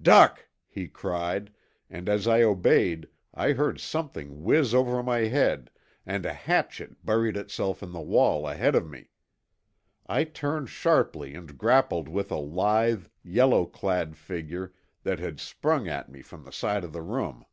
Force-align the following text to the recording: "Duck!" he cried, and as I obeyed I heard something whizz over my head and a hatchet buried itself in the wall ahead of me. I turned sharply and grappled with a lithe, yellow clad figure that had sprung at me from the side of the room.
"Duck!" 0.00 0.48
he 0.66 0.88
cried, 0.88 1.52
and 1.90 2.08
as 2.08 2.26
I 2.26 2.40
obeyed 2.40 3.06
I 3.34 3.52
heard 3.52 3.78
something 3.80 4.30
whizz 4.42 4.72
over 4.74 5.02
my 5.02 5.18
head 5.28 5.70
and 6.06 6.24
a 6.24 6.32
hatchet 6.32 7.04
buried 7.04 7.36
itself 7.36 7.82
in 7.82 7.92
the 7.92 8.00
wall 8.00 8.48
ahead 8.48 8.74
of 8.76 8.88
me. 8.88 9.10
I 10.06 10.24
turned 10.24 10.70
sharply 10.70 11.34
and 11.34 11.58
grappled 11.58 12.08
with 12.08 12.30
a 12.30 12.36
lithe, 12.40 13.08
yellow 13.22 13.66
clad 13.66 14.16
figure 14.16 14.72
that 15.02 15.18
had 15.18 15.38
sprung 15.38 15.86
at 15.86 16.08
me 16.10 16.22
from 16.22 16.44
the 16.46 16.50
side 16.52 16.82
of 16.82 16.94
the 16.94 17.02
room. 17.02 17.44